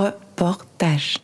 [0.00, 1.18] reportage.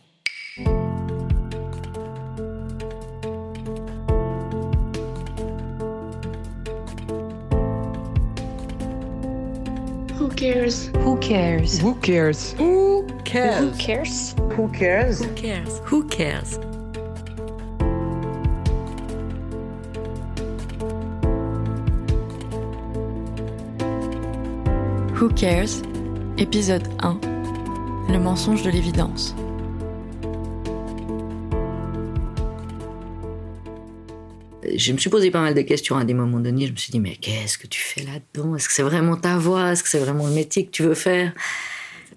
[10.17, 10.87] Who cares?
[11.03, 11.79] Who cares?
[11.79, 12.53] Who cares?
[12.53, 13.55] Who cares?
[13.57, 14.35] Who cares?
[14.55, 15.19] Who cares?
[15.21, 15.79] Who cares?
[15.85, 16.59] Who cares?
[25.17, 25.81] Who cares?
[26.37, 27.26] Épisode 1.
[28.09, 29.35] Le mensonge de l'évidence.
[34.77, 36.67] je me suis posé pas mal de questions à des moments donnés.
[36.67, 38.55] Je me suis dit, mais qu'est-ce que tu fais là-dedans?
[38.55, 39.71] Est-ce que c'est vraiment ta voix?
[39.71, 41.33] Est-ce que c'est vraiment le métier que tu veux faire?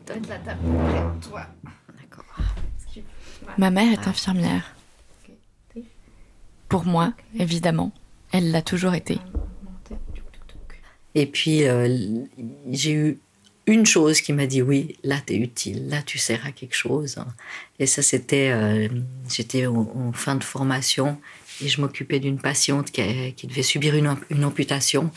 [0.04, 1.46] Peut-être la table près de toi.
[1.98, 2.24] D'accord.
[3.58, 4.74] Ma mère est infirmière.
[6.68, 7.92] Pour moi, évidemment,
[8.32, 9.18] elle l'a toujours été.
[11.14, 12.24] Et puis, euh,
[12.70, 13.18] j'ai eu
[13.66, 16.74] une chose qui m'a dit, oui, là, tu es utile, là, tu sers à quelque
[16.74, 17.16] chose.
[17.78, 18.88] Et ça, c'était, euh,
[19.28, 21.18] j'étais en, fin de formation
[21.62, 23.02] et je m'occupais d'une patiente qui,
[23.34, 25.10] qui, devait subir une, amputation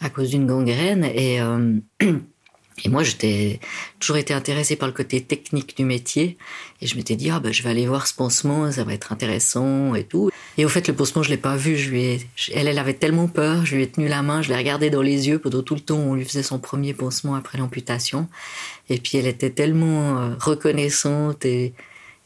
[0.00, 1.04] à cause d'une gangrène.
[1.04, 3.60] Et, euh, et moi, j'étais
[4.00, 6.38] toujours été intéressée par le côté technique du métier.
[6.80, 9.12] Et je m'étais dit, ah ben, je vais aller voir ce pansement, ça va être
[9.12, 10.30] intéressant et tout.
[10.58, 11.76] Et au fait, le pansement, je l'ai pas vu.
[11.76, 13.66] Je lui elle, elle avait tellement peur.
[13.66, 15.80] Je lui ai tenu la main, je l'ai regardée dans les yeux pendant tout le
[15.80, 18.28] temps où on lui faisait son premier pansement après l'amputation.
[18.88, 21.74] Et puis, elle était tellement euh, reconnaissante et,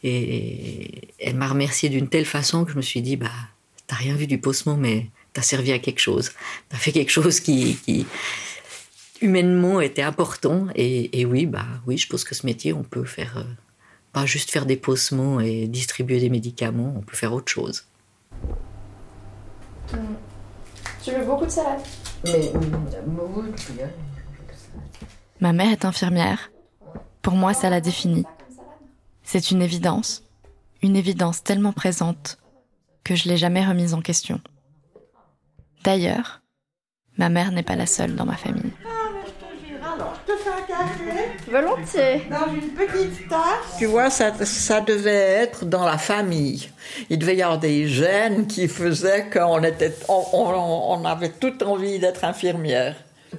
[0.03, 3.29] elle m'a remercié d'une telle façon que je me suis dit, bah,
[3.85, 6.31] t'as rien vu du pansement, mais t'as servi à quelque chose.
[6.69, 7.77] T'as fait quelque chose qui,
[9.21, 10.67] humainement était important.
[10.75, 13.43] Et, oui, bah, oui, je pense que ce métier, on peut faire, euh,
[14.11, 17.85] pas juste faire des pansements et distribuer des médicaments, on peut faire autre chose.
[19.93, 19.97] Mmh.
[21.03, 21.81] Tu veux beaucoup de salade
[22.25, 22.51] Mais,
[25.39, 26.51] Ma mère est infirmière.
[27.21, 28.25] Pour moi, ça la définit.
[29.23, 30.23] C'est une évidence,
[30.81, 32.37] une évidence tellement présente
[33.03, 34.39] que je l'ai jamais remise en question.
[35.83, 36.41] D'ailleurs,
[37.17, 38.73] ma mère n'est pas la seule dans ma famille.
[39.83, 42.27] Alors, je te fais un café Volontiers.
[42.29, 43.77] dans une petite tasse.
[43.77, 46.69] Tu vois, ça, ça devait être dans la famille.
[47.09, 51.63] Il devait y avoir des gènes qui faisaient qu'on était, on, on, on avait toute
[51.63, 52.95] envie d'être infirmière.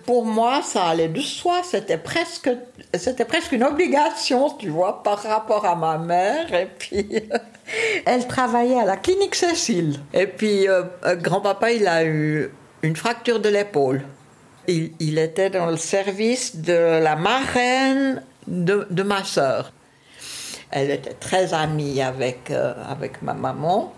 [0.06, 1.60] Pour moi, ça allait de soi.
[1.62, 2.50] C'était presque,
[2.94, 6.52] c'était presque une obligation, tu vois, par rapport à ma mère.
[6.54, 7.06] Et puis,
[8.06, 10.00] elle travaillait à la clinique Cécile.
[10.14, 10.84] Et puis, euh,
[11.16, 12.50] grand-papa, il a eu
[12.82, 14.02] une fracture de l'épaule.
[14.68, 19.72] Il, était dans le service de la marraine de, ma sœur.
[20.70, 23.92] Elle était très amie avec, euh, avec ma maman.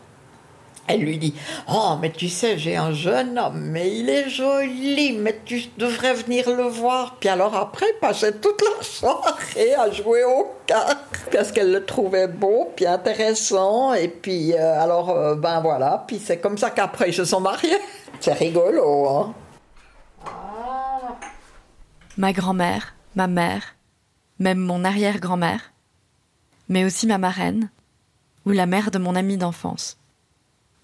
[0.86, 1.34] Elle lui dit
[1.72, 6.14] Oh, mais tu sais, j'ai un jeune homme, mais il est joli, mais tu devrais
[6.14, 7.16] venir le voir.
[7.18, 10.98] Puis alors après, il passait toute la soirée à jouer au cartes
[11.32, 13.94] parce qu'elle le trouvait beau, puis intéressant.
[13.94, 16.04] Et puis, euh, alors, euh, ben voilà.
[16.06, 17.78] Puis c'est comme ça qu'après, ils se sont mariés.
[18.20, 19.34] C'est rigolo, hein.
[22.16, 23.74] Ma grand-mère, ma mère,
[24.38, 25.72] même mon arrière-grand-mère,
[26.68, 27.70] mais aussi ma marraine,
[28.46, 29.98] ou la mère de mon ami d'enfance.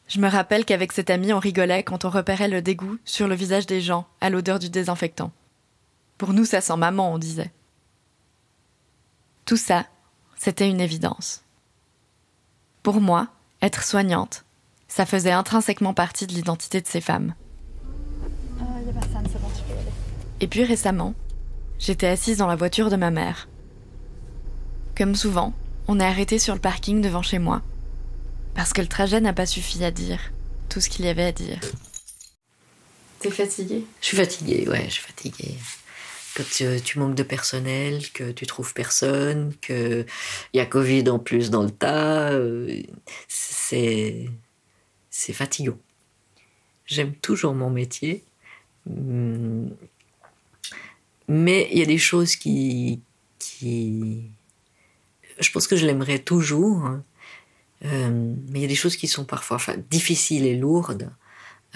[0.09, 3.37] Je me rappelle qu'avec cette amie, on rigolait quand on repérait le dégoût sur le
[3.37, 5.31] visage des gens à l'odeur du désinfectant.
[6.19, 7.53] Pour nous, ça sent maman, on disait.
[9.45, 9.87] Tout ça,
[10.37, 11.45] c'était une évidence.
[12.83, 13.29] Pour moi,
[13.63, 14.45] être soignante,
[14.89, 17.35] ça faisait intrinsèquement partie de l'identité de ces femmes.
[20.41, 21.15] Et puis récemment,
[21.79, 23.49] j'étais assise dans la voiture de ma mère.
[24.97, 25.55] Comme souvent,
[25.87, 27.63] on est arrêté sur le parking devant chez moi
[28.55, 30.33] parce que le trajet n'a pas suffi à dire
[30.69, 31.61] tout ce qu'il y avait à dire.
[33.21, 33.85] T'es fatiguée?
[34.01, 35.55] Je suis fatiguée, ouais, je suis fatiguée.
[36.37, 40.07] Quand tu, tu, manques de personnel, que tu trouves personne, qu'il
[40.55, 42.83] y a Covid en plus dans le tas, euh,
[43.29, 44.31] c'est,
[45.11, 45.79] c'est fatigant.
[46.87, 48.25] J'aime toujours mon métier,
[51.31, 53.01] mais il y a des choses qui,
[53.39, 54.33] qui...
[55.39, 57.05] Je pense que je l'aimerais toujours, hein.
[57.85, 59.59] Euh, mais il y a des choses qui sont parfois
[59.91, 61.11] difficiles et lourdes.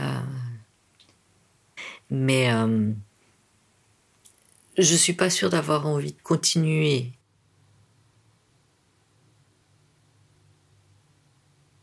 [0.01, 0.21] Euh,
[2.11, 2.93] mais euh,
[4.77, 7.13] je suis pas sûre d'avoir envie de continuer.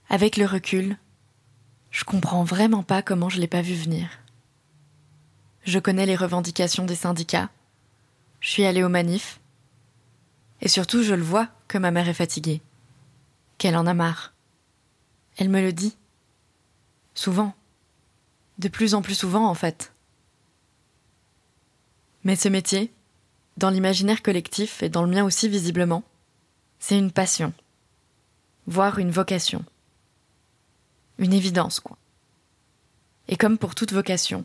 [0.09, 0.97] Avec le recul,
[1.89, 4.09] je comprends vraiment pas comment je l'ai pas vu venir.
[5.63, 7.49] Je connais les revendications des syndicats.
[8.41, 9.39] Je suis allée aux manifs.
[10.59, 12.61] Et surtout, je le vois que ma mère est fatiguée
[13.61, 14.33] qu'elle en a marre.
[15.37, 15.95] Elle me le dit.
[17.13, 17.53] Souvent.
[18.57, 19.93] De plus en plus souvent, en fait.
[22.23, 22.91] Mais ce métier,
[23.57, 26.03] dans l'imaginaire collectif et dans le mien aussi visiblement,
[26.79, 27.53] C'est une passion,
[28.65, 29.63] voire une vocation.
[31.19, 31.99] Une évidence, quoi.
[33.27, 34.43] Et comme pour toute vocation,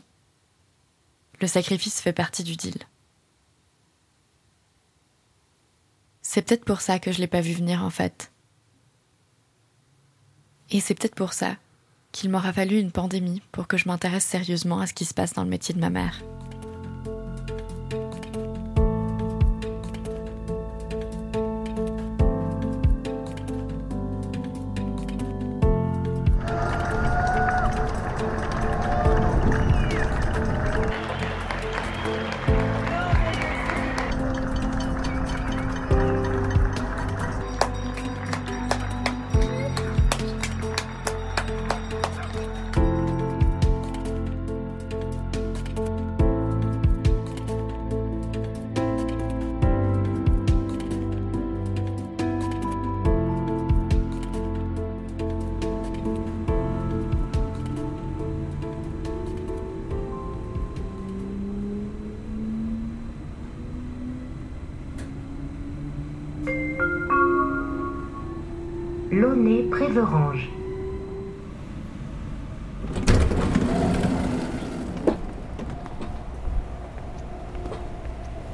[1.41, 2.77] le sacrifice fait partie du deal.
[6.29, 8.33] C'est peut-être pour ça que je l'ai pas vu venir en fait.
[10.69, 11.55] Et c'est peut-être pour ça
[12.11, 15.31] qu'il m'aura fallu une pandémie pour que je m'intéresse sérieusement à ce qui se passe
[15.31, 16.21] dans le métier de ma mère.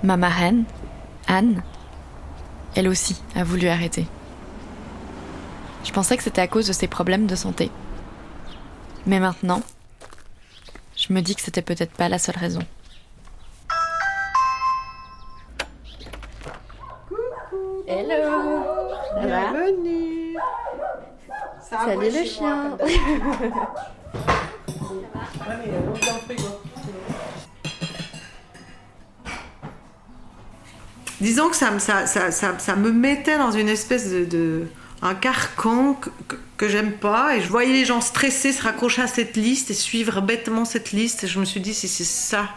[0.03, 0.63] Ma marraine,
[1.27, 1.63] Anne,
[2.75, 4.05] elle aussi a voulu arrêter.
[5.83, 7.71] Je pensais que c'était à cause de ses problèmes de santé.
[9.05, 9.61] Mais maintenant,
[10.95, 12.61] je me dis que c'était peut-être pas la seule raison.
[21.85, 22.77] Salut le chien.
[31.21, 34.67] Disons que ça, me- ça, ça, ça, ça me mettait dans une espèce de, de-
[35.01, 39.01] un carcan que, que, que j'aime pas et je voyais les gens stressés se raccrocher
[39.01, 42.05] à cette liste et suivre bêtement cette liste et je me suis dit si c'est
[42.05, 42.47] ça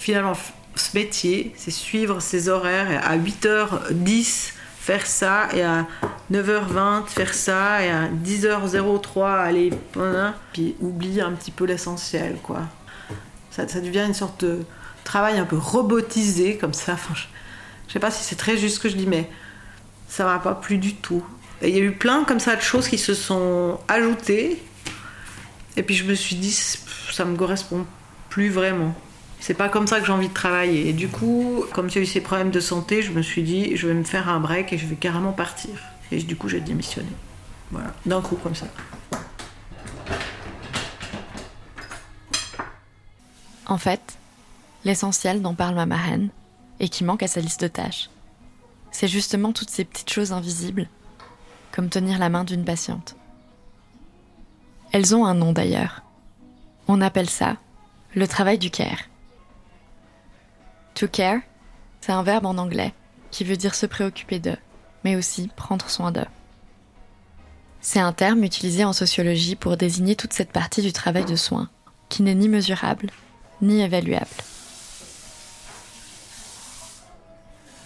[0.00, 0.32] finalement
[0.74, 4.52] ce métier c'est suivre ses horaires et à 8h10
[4.86, 5.84] faire ça et à
[6.30, 9.72] 9h20 faire ça et à 10h03 aller
[10.52, 12.60] puis oublier un petit peu l'essentiel quoi.
[13.50, 14.60] Ça, devient une sorte de
[15.02, 16.96] travail un peu robotisé comme ça.
[17.14, 17.22] Je,
[17.88, 19.28] je sais pas si c'est très juste ce que je dis mais
[20.06, 21.24] ça m'a pas plu du tout.
[21.62, 24.62] Il y a eu plein comme ça de choses qui se sont ajoutées.
[25.76, 27.86] Et puis je me suis dit ça me correspond
[28.30, 28.94] plus vraiment
[29.46, 32.06] c'est pas comme ça que j'ai envie de travailler et du coup comme j'ai eu
[32.06, 34.78] ces problèmes de santé je me suis dit je vais me faire un break et
[34.78, 35.70] je vais carrément partir
[36.10, 37.10] et du coup j'ai démissionné
[37.70, 38.66] voilà d'un coup comme ça
[43.68, 44.16] En fait,
[44.84, 46.30] l'essentiel dont parle ma marraine,
[46.78, 48.10] et qui manque à sa liste de tâches,
[48.92, 50.88] c'est justement toutes ces petites choses invisibles,
[51.72, 53.16] comme tenir la main d'une patiente.
[54.92, 56.02] Elles ont un nom d'ailleurs.
[56.86, 57.56] On appelle ça
[58.14, 59.08] le travail du care.
[60.96, 61.40] To care,
[62.00, 62.94] c'est un verbe en anglais
[63.30, 64.56] qui veut dire se préoccuper d'eux,
[65.04, 66.24] mais aussi prendre soin d'eux.
[67.82, 71.68] C'est un terme utilisé en sociologie pour désigner toute cette partie du travail de soin,
[72.08, 73.10] qui n'est ni mesurable,
[73.60, 74.26] ni évaluable.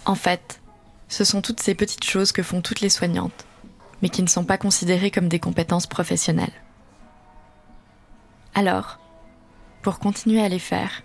[0.05, 0.61] En fait,
[1.09, 3.45] ce sont toutes ces petites choses que font toutes les soignantes,
[4.01, 6.53] mais qui ne sont pas considérées comme des compétences professionnelles.
[8.55, 8.99] Alors,
[9.81, 11.03] pour continuer à les faire,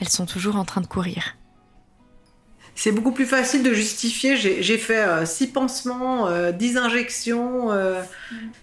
[0.00, 1.36] elles sont toujours en train de courir.
[2.74, 4.36] C'est beaucoup plus facile de justifier.
[4.36, 7.70] J'ai fait 6 pansements, 10 injections.
[7.72, 8.02] euh,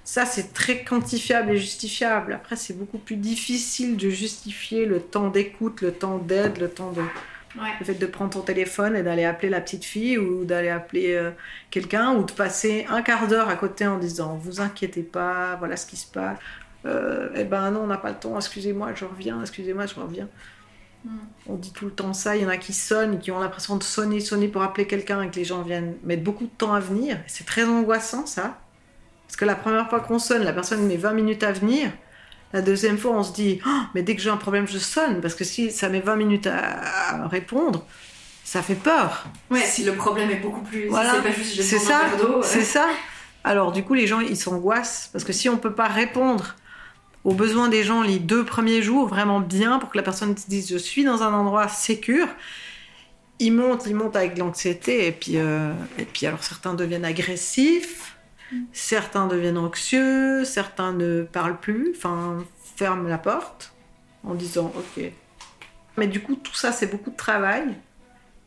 [0.04, 2.34] Ça, c'est très quantifiable et justifiable.
[2.34, 6.92] Après, c'est beaucoup plus difficile de justifier le temps d'écoute, le temps d'aide, le temps
[6.92, 7.04] de.
[7.80, 11.16] Le fait de prendre ton téléphone et d'aller appeler la petite fille ou d'aller appeler
[11.16, 11.32] euh,
[11.72, 15.78] quelqu'un ou de passer un quart d'heure à côté en disant Vous inquiétez pas, voilà
[15.78, 16.40] ce qui se passe.
[16.86, 20.30] Euh, eh ben non, on n'a pas le temps, excusez-moi, je reviens, excusez-moi, je reviens.
[21.48, 22.36] On dit tout le temps ça.
[22.36, 25.22] Il y en a qui sonnent, qui ont l'impression de sonner, sonner pour appeler quelqu'un
[25.22, 27.18] et que les gens viennent mettre beaucoup de temps à venir.
[27.28, 28.60] C'est très angoissant, ça.
[29.28, 31.92] Parce que la première fois qu'on sonne, la personne met 20 minutes à venir.
[32.54, 35.22] La deuxième fois, on se dit Oh, mais dès que j'ai un problème, je sonne.
[35.22, 37.86] Parce que si ça met 20 minutes à, à répondre,
[38.44, 39.26] ça fait peur.
[39.52, 40.88] Ouais, si le problème est beaucoup plus.
[40.88, 41.12] Voilà.
[41.12, 42.88] Si c'est pas juste j'ai C'est besoin ça, c'est ça.
[43.44, 46.56] Alors du coup, les gens, ils s'angoissent parce que si on peut pas répondre
[47.24, 50.48] aux besoins des gens les deux premiers jours vraiment bien pour que la personne se
[50.48, 52.28] dise je suis dans un endroit sécure,
[53.40, 58.18] ils montent, ils montent avec l'anxiété et puis euh, et puis alors certains deviennent agressifs,
[58.72, 62.44] certains deviennent anxieux, certains ne parlent plus, enfin
[62.76, 63.74] ferment la porte
[64.24, 65.12] en disant ok.
[65.98, 67.76] Mais du coup, tout ça, c'est beaucoup de travail.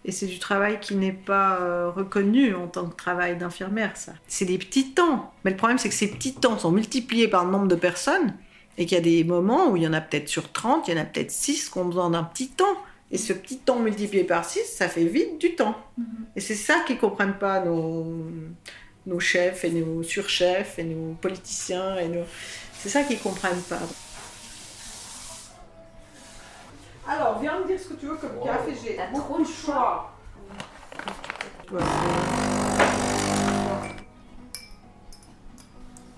[0.05, 4.13] Et c'est du travail qui n'est pas euh, reconnu en tant que travail d'infirmière, ça.
[4.29, 5.35] C'est des petits temps.
[5.45, 8.35] Mais le problème, c'est que ces petits temps sont multipliés par le nombre de personnes
[8.81, 10.95] et qu'il y a des moments où il y en a peut-être sur 30, il
[10.95, 12.77] y en a peut-être 6 qui ont besoin d'un petit temps.
[13.11, 15.75] Et ce petit temps multiplié par 6, ça fait vite du temps.
[16.01, 16.05] Mm-hmm.
[16.37, 18.07] Et c'est ça qu'ils comprennent pas, nos,
[19.05, 21.99] nos chefs et nos surchefs et nos politiciens.
[21.99, 22.25] et nos...
[22.79, 23.81] C'est ça qu'ils comprennent pas.
[27.07, 28.73] Alors, viens me dire ce que tu veux comme café.
[28.83, 30.11] J'ai beaucoup de choix.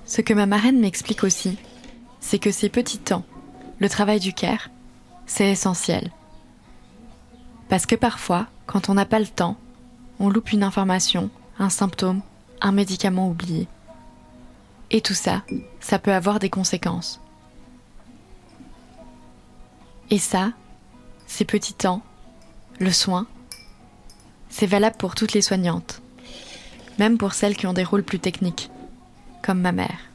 [0.04, 1.58] Ce que ma marraine m'explique aussi,
[2.32, 3.26] c'est que ces petits temps,
[3.78, 4.70] le travail du care,
[5.26, 6.10] c'est essentiel.
[7.68, 9.58] Parce que parfois, quand on n'a pas le temps,
[10.18, 12.22] on loupe une information, un symptôme,
[12.62, 13.68] un médicament oublié.
[14.90, 15.42] Et tout ça,
[15.80, 17.20] ça peut avoir des conséquences.
[20.08, 20.52] Et ça,
[21.26, 22.00] ces petits temps,
[22.80, 23.26] le soin,
[24.48, 26.00] c'est valable pour toutes les soignantes,
[26.98, 28.70] même pour celles qui ont des rôles plus techniques,
[29.42, 30.11] comme ma mère.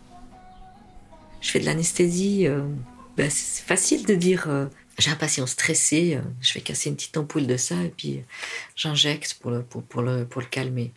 [1.41, 2.63] Je fais de l'anesthésie, euh,
[3.15, 4.65] ben, c'est facile de dire euh,
[4.97, 8.21] j'ai un patient stressé, euh, je vais casser une petite ampoule de ça et puis
[8.75, 10.91] j'injecte pour le, pour, le, pour le calmer.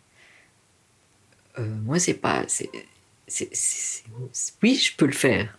[1.57, 2.45] moi, c'est pas.
[4.63, 5.57] oui, je peux le faire.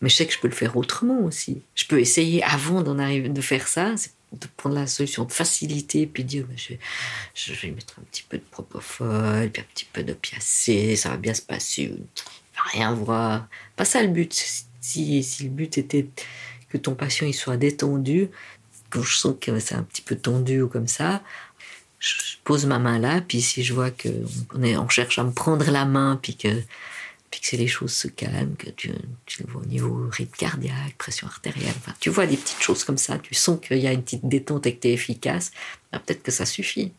[0.00, 1.62] Mais je sais que je peux le faire autrement aussi.
[1.74, 3.94] Je peux essayer avant d'en arriver, de faire ça,
[4.32, 6.74] de prendre la solution de facilité, puis dire je,
[7.34, 11.16] je, vais mettre un petit peu de propofol, puis un petit peu d'opiacé, ça va
[11.16, 11.94] bien se passer,
[12.72, 13.48] rien voir.
[13.76, 14.32] Pas ça le but.
[14.80, 16.08] Si, si le but était
[16.68, 18.28] que ton patient il soit détendu,
[18.90, 21.22] quand je sens que c'est un petit peu tendu ou comme ça,
[21.98, 22.12] je
[22.44, 25.84] pose ma main là, puis si je vois qu'on on cherche à me prendre la
[25.84, 26.62] main, puis que
[27.40, 31.74] que les choses se calment, que tu, le vois au niveau rythme cardiaque, pression artérielle,
[32.00, 34.66] tu vois des petites choses comme ça, tu sens qu'il y a une petite détente
[34.66, 35.52] et que tu es efficace,
[35.92, 36.92] ben, peut-être que ça suffit.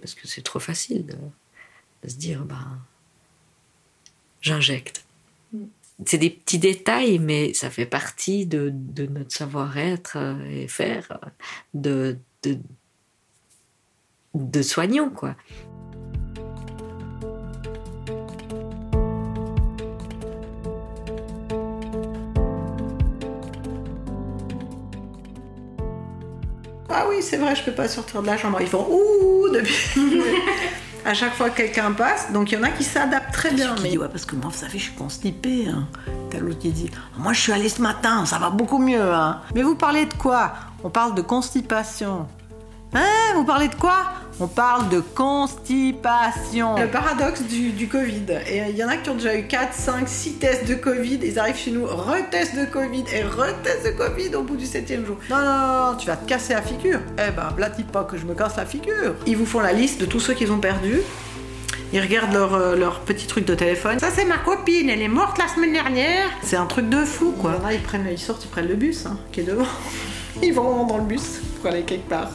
[0.00, 2.78] Parce que c'est trop facile de, se dire, ben,
[4.40, 5.04] j'injecte.
[6.06, 8.72] C'est des petits détails, mais ça fait partie de,
[9.10, 10.16] notre savoir-être
[10.50, 11.20] et faire
[11.74, 12.58] de, de,
[14.34, 15.36] de soignants, quoi.
[26.92, 28.60] Ah oui, c'est vrai, je peux pas sortir de la chambre.
[28.60, 30.22] Ils font ouh depuis.
[31.04, 33.74] à chaque fois que quelqu'un passe, donc il y en a qui s'adaptent très bien.
[33.82, 35.68] Mais ouais, parce que moi, vous savez, je suis constipée.
[35.68, 35.86] Hein.
[36.30, 39.12] T'as l'autre qui dit Moi, je suis allée ce matin, ça va beaucoup mieux.
[39.12, 39.40] Hein.
[39.54, 40.52] Mais vous parlez de quoi?
[40.84, 42.26] On parle de constipation.
[42.94, 43.34] Hein?
[43.34, 44.12] Vous parlez de quoi?
[44.38, 46.78] On parle de constipation.
[46.78, 48.38] Le paradoxe du, Covid.
[48.48, 51.18] Et il y en a qui ont déjà eu 4, 5, 6 tests de Covid.
[51.22, 55.04] Ils arrivent chez nous, retest de Covid et retest de Covid au bout du 7
[55.04, 55.16] jour.
[55.28, 57.00] Non, non, non, tu vas te casser la figure.
[57.18, 59.14] Eh ben, blatis pas que je me casse la figure.
[59.26, 61.00] Ils vous font la liste de tous ceux qu'ils ont perdus.
[61.92, 63.98] Ils regardent leur, euh, leur, petit truc de téléphone.
[63.98, 66.28] Ça, c'est ma copine, elle est morte la semaine dernière.
[66.42, 67.60] C'est un truc de fou, quoi.
[67.72, 69.66] ils, prennent, ils sortent, ils prennent le bus hein, qui est devant.
[70.42, 72.30] Ils vont dans le bus pour aller quelque part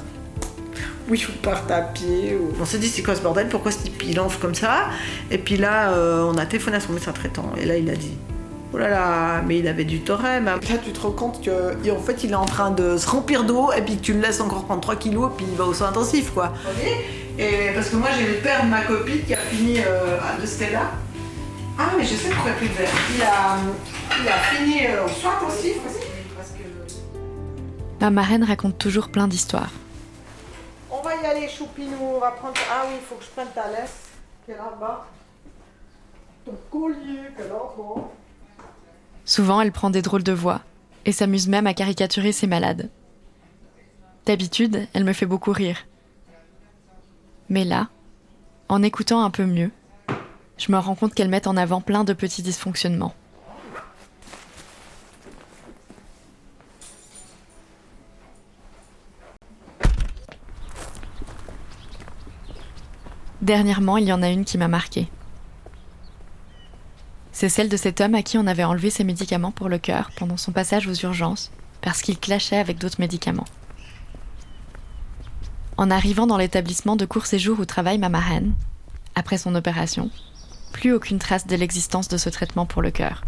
[1.07, 2.37] oui, je parte à pied.
[2.59, 3.47] On s'est dit, c'est quoi ce bordel?
[3.47, 4.89] Pourquoi ce type il lance comme ça?
[5.29, 7.51] Et puis là, euh, on a téléphoné à son médecin traitant.
[7.57, 8.17] Et là, il a dit,
[8.73, 10.45] oh là là, mais il avait du thorème.
[10.45, 13.71] Là, tu te rends compte qu'en fait, il est en train de se remplir d'eau
[13.71, 15.89] et puis tu le laisses encore prendre 3 kilos et puis il va au soin
[15.89, 16.53] intensif, quoi.
[17.37, 20.41] Et parce que moi, j'ai le père de ma copine qui a fini euh, à
[20.41, 20.91] de Stella.
[21.77, 22.89] Ah, mais je sais pourquoi il a plus de verre.
[23.15, 23.57] Il a,
[24.23, 26.05] il a fini euh, au soin intensif aussi.
[28.01, 29.71] Ma marraine raconte toujours plein d'histoires
[39.25, 40.61] Souvent, elle prend des drôles de voix
[41.05, 42.89] et s'amuse même à caricaturer ses malades.
[44.25, 45.77] D'habitude, elle me fait beaucoup rire.
[47.49, 47.89] Mais là,
[48.69, 49.71] en écoutant un peu mieux,
[50.57, 53.13] je me rends compte qu'elle met en avant plein de petits dysfonctionnements.
[63.41, 65.09] Dernièrement, il y en a une qui m'a marquée.
[67.31, 70.09] C'est celle de cet homme à qui on avait enlevé ses médicaments pour le cœur
[70.15, 71.51] pendant son passage aux urgences
[71.81, 73.45] parce qu'il clashait avec d'autres médicaments.
[75.77, 78.09] En arrivant dans l'établissement de court séjour où travaille ma
[79.15, 80.09] après son opération,
[80.71, 83.23] plus aucune trace de l'existence de ce traitement pour le cœur.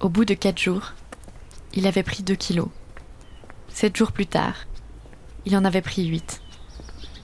[0.00, 0.94] Au bout de quatre jours,
[1.74, 2.68] il avait pris 2 kilos.
[3.68, 4.66] Sept jours plus tard,
[5.46, 6.40] il en avait pris 8.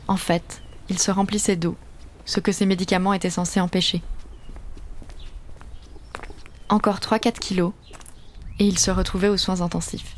[0.06, 1.76] En fait, il se remplissait d'eau,
[2.24, 4.02] ce que ces médicaments étaient censés empêcher.
[6.68, 7.72] Encore 3-4 kilos,
[8.58, 10.16] et il se retrouvait aux soins intensifs.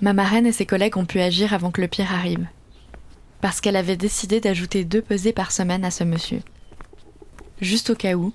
[0.00, 2.44] Ma marraine et ses collègues ont pu agir avant que le pire arrive,
[3.40, 6.42] parce qu'elle avait décidé d'ajouter deux pesées par semaine à ce monsieur.
[7.62, 8.32] Juste au cas où,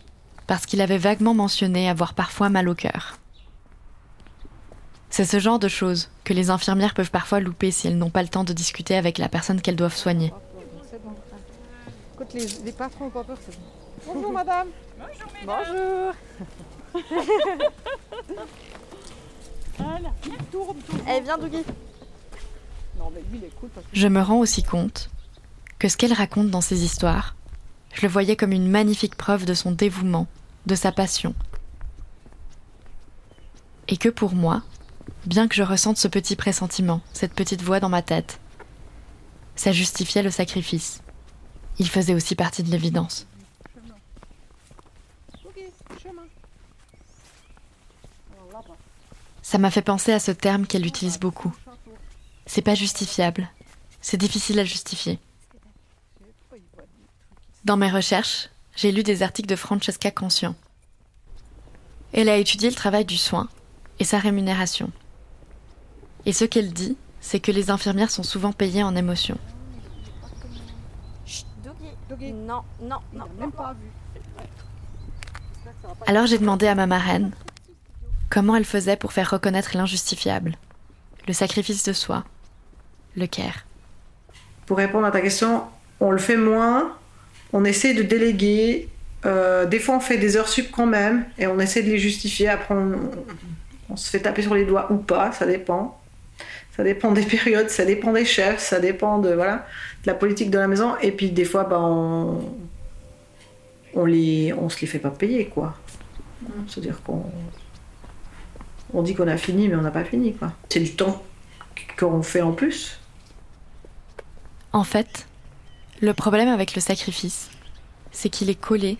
[0.48, 3.20] parce qu'il avait vaguement mentionné avoir parfois mal au cœur.
[5.10, 8.22] C'est ce genre de choses que les infirmières peuvent parfois louper si elles n'ont pas
[8.22, 10.32] le temps de discuter avec la personne qu'elles doivent soigner.
[14.06, 14.68] Bonjour madame.
[15.46, 16.14] Bonjour.
[21.08, 21.64] Eh, viens, Dougie.
[23.94, 25.10] Je me rends aussi compte
[25.80, 27.36] que ce qu'elle raconte dans ces histoires,
[27.94, 30.28] je le voyais comme une magnifique preuve de son dévouement,
[30.66, 31.34] de sa passion.
[33.88, 34.64] Et que pour moi,
[35.26, 38.40] bien que je ressente ce petit pressentiment, cette petite voix dans ma tête,
[39.56, 41.02] ça justifiait le sacrifice.
[41.80, 43.28] Il faisait aussi partie de l'évidence.
[49.42, 51.56] Ça m'a fait penser à ce terme qu'elle utilise beaucoup.
[52.46, 53.50] C'est pas justifiable.
[54.02, 55.20] C'est difficile à justifier.
[57.68, 60.56] Dans mes recherches, j'ai lu des articles de Francesca Conscient.
[62.14, 63.50] Elle a étudié le travail du soin
[64.00, 64.90] et sa rémunération.
[66.26, 69.38] Et ce qu'elle dit, c'est que les infirmières sont souvent payées en émotion.
[72.22, 73.26] Non, non, non.
[73.38, 73.76] Même pas
[76.06, 77.34] Alors j'ai demandé à ma marraine
[78.30, 80.56] comment elle faisait pour faire reconnaître l'injustifiable,
[81.28, 82.24] le sacrifice de soi,
[83.18, 83.66] le care.
[84.68, 85.66] Pour répondre à ta question,
[86.00, 86.96] on le fait moins,
[87.54, 88.90] on essaie de déléguer.
[89.26, 91.98] euh, des fois, on fait des heures sup quand même et on essaie de les
[91.98, 92.50] justifier.
[92.50, 96.00] Après, on, se fait taper sur les doigts ou pas, ça dépend.
[96.76, 99.66] Ça dépend des périodes, ça dépend des chefs, ça dépend de, voilà,
[100.06, 100.94] la politique de la maison.
[101.02, 102.40] Et puis, des fois, bah, on,
[103.96, 105.76] on, on se les fait pas payer, quoi.
[106.68, 107.24] C'est-à-dire qu'on
[108.94, 110.54] on dit qu'on a fini, mais on n'a pas fini, quoi.
[110.70, 111.24] C'est du temps
[111.98, 113.00] qu'on fait en plus.
[114.74, 115.28] En fait,
[116.02, 117.50] le problème avec le sacrifice,
[118.12, 118.98] c'est qu'il est collé,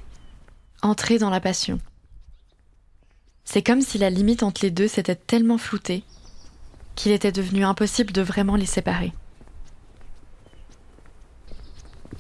[0.82, 1.80] entré dans la passion.
[3.46, 6.04] C'est comme si la limite entre les deux s'était tellement floutée
[6.96, 9.14] qu'il était devenu impossible de vraiment les séparer.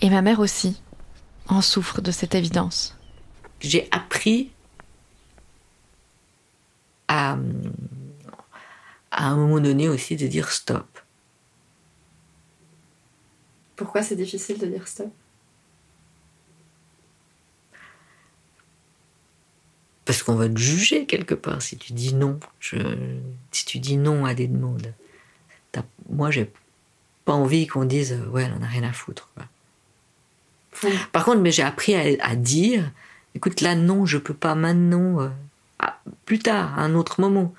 [0.01, 0.79] Et ma mère aussi
[1.47, 2.95] en souffre de cette évidence.
[3.59, 4.51] J'ai appris
[7.07, 7.37] à,
[9.11, 10.96] à un moment donné aussi de dire stop.
[13.77, 15.09] Pourquoi c'est difficile de dire stop?
[20.03, 22.39] Parce qu'on va te juger quelque part si tu dis non.
[22.59, 22.77] Je,
[23.51, 24.93] si tu dis non à des demandes.
[26.09, 26.51] Moi, j'ai
[27.25, 29.29] pas envie qu'on dise euh, ouais, on n'a rien à foutre.
[29.35, 29.45] quoi.
[31.11, 32.91] Par contre, mais j'ai appris à, à dire
[33.35, 35.21] écoute, là, non, je peux pas maintenant.
[35.21, 35.29] euh,
[36.25, 37.53] plus tard, à un autre moment.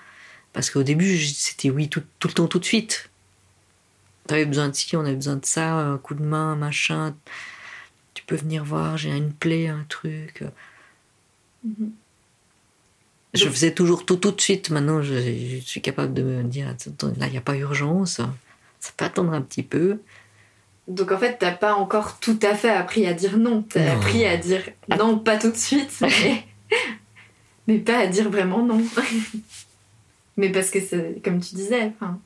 [0.53, 3.08] Parce qu'au début, c'était oui tout, tout le temps, tout de suite.
[4.29, 7.17] T'avais besoin de ci, on avait besoin de ça, un coup de main, machin.
[8.13, 10.45] Tu peux venir voir, j'ai une plaie, un truc.
[13.35, 14.71] Je faisais toujours tout tout de suite.
[14.71, 18.21] Maintenant, je, je suis capable de me dire Attends, là, il n'y a pas urgence.
[18.81, 19.99] Ça peut attendre un petit peu.
[20.89, 23.63] Donc en fait, t'as pas encore tout à fait appris à dire non.
[23.63, 24.63] T'as appris à dire
[24.99, 26.45] non, pas tout de suite, mais,
[27.67, 28.83] mais pas à dire vraiment non.
[30.37, 32.19] mais parce que c'est, comme tu disais, enfin,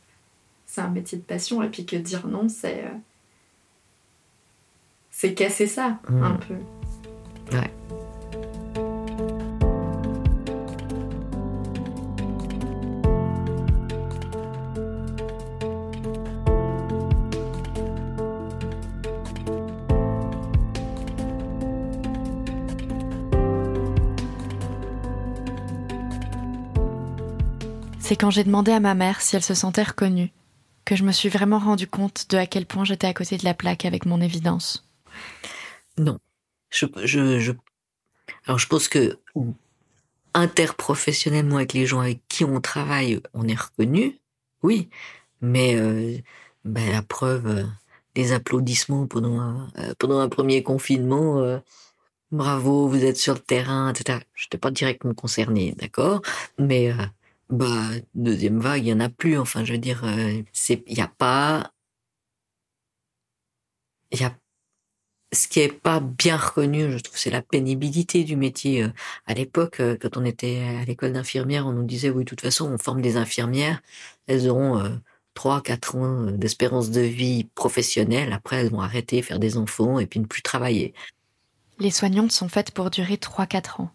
[0.74, 2.84] c'est un métier de passion et puis que dire non, c'est.
[2.86, 2.88] euh,
[5.10, 6.22] c'est casser ça, Mm.
[6.22, 6.54] un peu.
[7.54, 7.70] Ouais.
[27.98, 30.30] C'est quand j'ai demandé à ma mère si elle se sentait reconnue
[30.84, 33.44] que je me suis vraiment rendu compte de à quel point j'étais à côté de
[33.44, 34.86] la plaque avec mon évidence.
[35.98, 36.18] Non.
[36.70, 37.52] Je, je.
[38.46, 39.18] Alors, je pense que
[40.34, 44.18] interprofessionnellement, avec les gens avec qui on travaille, on est reconnu,
[44.62, 44.88] oui.
[45.40, 46.16] Mais euh,
[46.64, 47.64] ben, la preuve, euh,
[48.14, 51.58] des applaudissements pendant un, euh, pendant un premier confinement, euh,
[52.30, 54.20] bravo, vous êtes sur le terrain, etc.
[54.34, 56.22] Je n'étais pas directement concerné, d'accord
[56.58, 56.96] Mais euh,
[57.52, 59.38] bah, deuxième vague, il y en a plus.
[59.38, 61.70] Enfin, je veux dire, euh, c'est, il n'y a pas,
[64.12, 64.34] y a
[65.32, 68.84] ce qui est pas bien reconnu, je trouve, c'est la pénibilité du métier.
[68.84, 68.88] Euh,
[69.26, 72.40] À l'époque, euh, quand on était à l'école d'infirmière, on nous disait, oui, de toute
[72.42, 73.82] façon, on forme des infirmières,
[74.26, 74.82] elles auront
[75.34, 78.32] trois, quatre ans d'espérance de vie professionnelle.
[78.32, 80.94] Après, elles vont arrêter, faire des enfants et puis ne plus travailler.
[81.78, 83.90] Les soignantes sont faites pour durer 3-4 ans.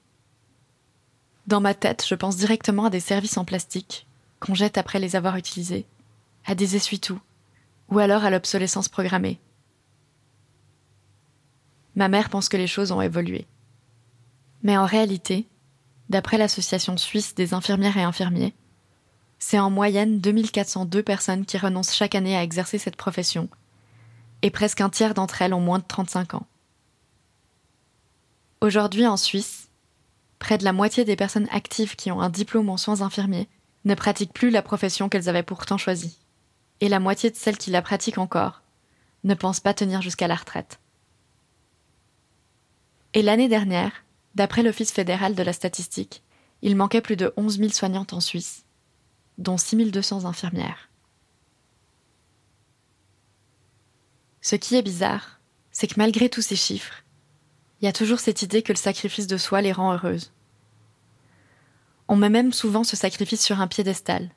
[1.47, 4.05] Dans ma tête, je pense directement à des services en plastique
[4.41, 5.88] qu'on jette après les avoir utilisés,
[6.45, 7.19] à des essuie-tout,
[7.89, 9.39] ou alors à l'obsolescence programmée.
[11.95, 13.47] Ma mère pense que les choses ont évolué.
[14.62, 15.47] Mais en réalité,
[16.10, 18.53] d'après l'Association suisse des infirmières et infirmiers,
[19.39, 23.49] c'est en moyenne 2402 personnes qui renoncent chaque année à exercer cette profession,
[24.41, 26.45] et presque un tiers d'entre elles ont moins de 35 ans.
[28.60, 29.66] Aujourd'hui en Suisse,
[30.39, 33.47] près de la moitié des personnes actives qui ont un diplôme en soins infirmiers
[33.86, 36.17] ne pratiquent plus la profession qu'elles avaient pourtant choisie,
[36.82, 38.62] et la moitié de celles qui la pratiquent encore
[39.23, 40.80] ne pensent pas tenir jusqu'à la retraite.
[43.13, 44.04] Et l'année dernière,
[44.36, 46.21] d'après l'Office fédéral de la statistique,
[46.62, 48.65] il manquait plus de 11 000 soignantes en Suisse,
[49.38, 50.89] dont 6 200 infirmières.
[54.41, 55.39] Ce qui est bizarre,
[55.71, 57.04] c'est que malgré tous ces chiffres,
[57.81, 60.31] il y a toujours cette idée que le sacrifice de soi les rend heureuses.
[62.07, 64.29] On met même souvent ce sacrifice sur un piédestal.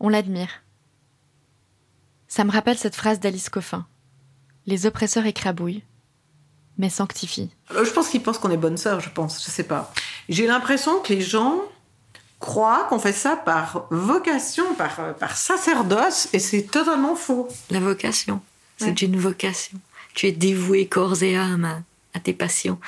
[0.00, 0.62] On l'admire.
[2.28, 3.86] Ça me rappelle cette phrase d'Alice Coffin.
[4.66, 5.84] Les oppresseurs écrabouillent,
[6.78, 7.50] mais sanctifient.
[7.72, 9.92] Euh, Je pense qu'ils pensent qu'on est bonne sœur, je pense, je sais pas.
[10.28, 11.60] J'ai l'impression que les gens
[12.40, 17.48] croient qu'on fait ça par vocation, par, euh, par sacerdoce, et c'est totalement faux.
[17.70, 18.40] La vocation,
[18.78, 18.92] c'est Ouais.
[19.06, 19.78] une vocation.
[20.14, 21.82] Tu es dévoué corps et âme
[22.14, 22.78] à, tes passions.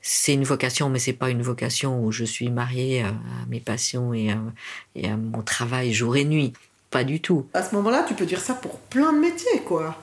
[0.00, 3.60] C'est une vocation, mais c'est pas une vocation où je suis mariée à, à mes
[3.60, 4.38] passions et à,
[4.94, 6.52] et à mon travail jour et nuit.
[6.90, 7.46] Pas du tout.
[7.54, 9.96] À ce moment-là, tu peux dire ça pour plein de métiers, quoi.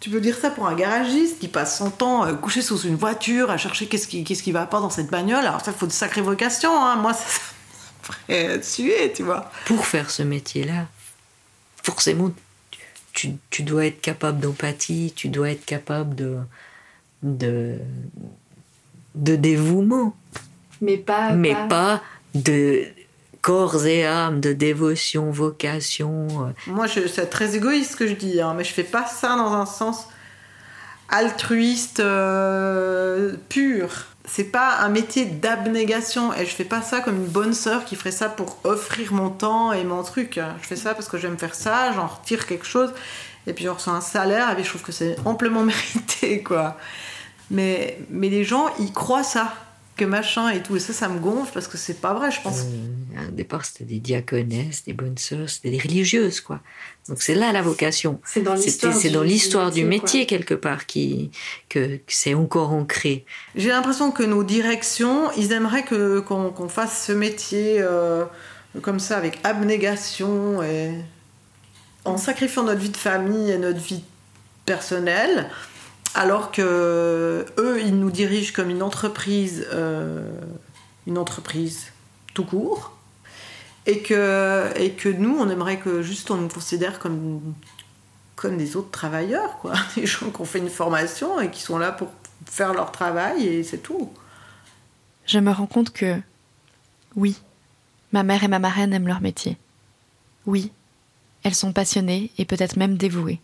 [0.00, 2.96] Tu peux dire ça pour un garagiste qui passe son temps euh, couché sous une
[2.96, 5.44] voiture à chercher qu'est-ce qui, qu'est-ce qui va pas dans cette bagnole.
[5.46, 6.84] Alors ça, il faut de sacrées vocations.
[6.84, 6.96] Hein.
[6.96, 9.50] Moi, ça, ça me ferait tuer, tu vois.
[9.64, 10.86] Pour faire ce métier-là,
[11.82, 12.30] forcément,
[13.12, 16.36] tu, tu dois être capable d'empathie, tu dois être capable de,
[17.22, 17.76] de,
[19.14, 20.14] de dévouement.
[20.80, 21.32] Mais pas.
[21.32, 22.02] mais pas
[22.34, 22.84] de
[23.40, 26.26] corps et âme, de dévotion, vocation.
[26.48, 26.50] euh.
[26.70, 29.36] Moi, je- c'est très égoïste ce que je dis, hein, mais je fais pas ça
[29.36, 30.08] dans un sens
[31.08, 33.88] altruiste euh, pur.
[34.28, 37.94] C'est pas un métier d'abnégation et je fais pas ça comme une bonne sœur qui
[37.94, 40.40] ferait ça pour offrir mon temps et mon truc.
[40.60, 42.92] Je fais ça parce que j'aime faire ça, j'en retire quelque chose
[43.46, 46.76] et puis je reçois un salaire et puis je trouve que c'est amplement mérité quoi.
[47.50, 49.54] Mais, mais les gens, ils croient ça,
[49.96, 50.76] que machin et tout.
[50.76, 52.60] Et ça, ça me gonfle parce que c'est pas vrai, je pense.
[53.16, 56.60] Euh, au départ, c'était des diaconesses, des bonnes sœurs, c'était des religieuses, quoi.
[57.08, 58.20] Donc c'est là la vocation.
[58.24, 59.70] C'est dans l'histoire.
[59.70, 60.36] Du- métier, quoi.
[60.36, 61.30] quelque part, qui,
[61.68, 63.24] que, que c'est encore ancré.
[63.54, 68.24] J'ai l'impression que nos directions, ils aimeraient que, qu'on, qu'on fasse ce métier euh,
[68.82, 70.92] comme ça, avec abnégation et
[72.06, 74.02] en sacrifiant notre vie de famille et notre vie
[74.64, 75.50] personnelle,
[76.14, 80.28] alors que eux, ils nous dirigent comme une entreprise, euh,
[81.06, 81.92] une entreprise
[82.34, 82.96] tout court,
[83.86, 87.40] et que, nous, on aimerait que juste on nous considère comme
[88.34, 89.72] comme des autres travailleurs, quoi.
[89.96, 92.12] Des gens qui ont fait une formation et qui sont là pour
[92.44, 94.12] faire leur travail et c'est tout.
[95.24, 96.20] Je me rends compte que,
[97.14, 97.40] oui,
[98.12, 99.56] ma mère et ma marraine aiment leur métier.
[100.44, 100.70] Oui,
[101.46, 103.38] elles sont passionnées et peut-être même dévouées.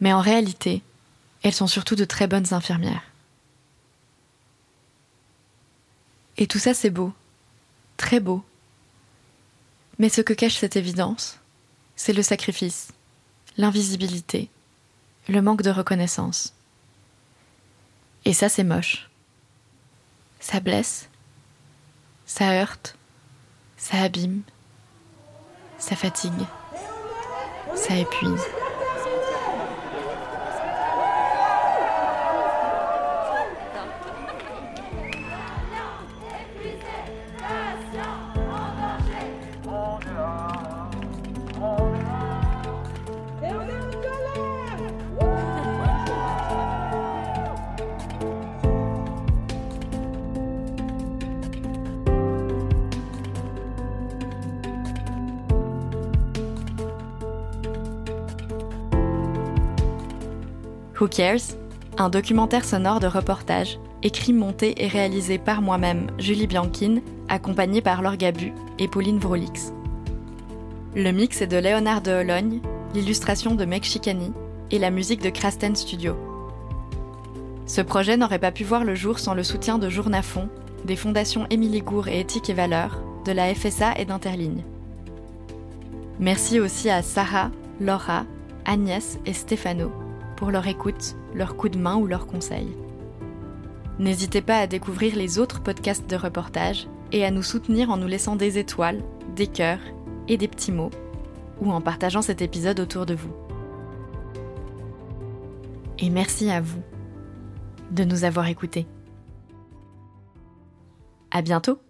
[0.00, 0.82] Mais en réalité,
[1.42, 3.02] elles sont surtout de très bonnes infirmières.
[6.38, 7.12] Et tout ça, c'est beau.
[7.98, 8.42] Très beau.
[9.98, 11.38] Mais ce que cache cette évidence,
[11.96, 12.88] c'est le sacrifice,
[13.58, 14.48] l'invisibilité,
[15.28, 16.54] le manque de reconnaissance.
[18.24, 19.10] Et ça, c'est moche.
[20.40, 21.10] Ça blesse,
[22.24, 22.96] ça heurte,
[23.76, 24.44] ça abîme,
[25.78, 26.44] ça fatigue,
[27.74, 28.42] ça épuise.
[61.08, 61.56] Cares
[61.96, 68.02] Un documentaire sonore de reportage, écrit, monté et réalisé par moi-même, Julie Bianchine, accompagnée par
[68.02, 69.72] Laure Gabu et Pauline Vrolix.
[70.94, 72.60] Le mix est de Léonard de Hologne,
[72.94, 74.32] l'illustration de Meg Chicani
[74.70, 76.16] et la musique de Krasten Studio.
[77.66, 80.48] Ce projet n'aurait pas pu voir le jour sans le soutien de Journafond,
[80.84, 84.64] des fondations Émilie Gour et Éthique et Valeurs, de la FSA et d'Interligne.
[86.18, 88.24] Merci aussi à Sarah, Laura,
[88.64, 89.92] Agnès et Stéphano
[90.38, 92.76] pour leur écoute, leur coup de main ou leurs conseils.
[93.98, 98.06] N'hésitez pas à découvrir les autres podcasts de reportage et à nous soutenir en nous
[98.06, 99.02] laissant des étoiles,
[99.34, 99.80] des cœurs
[100.28, 100.92] et des petits mots
[101.60, 103.32] ou en partageant cet épisode autour de vous.
[105.98, 106.82] Et merci à vous
[107.90, 108.86] de nous avoir écoutés.
[111.32, 111.80] À bientôt!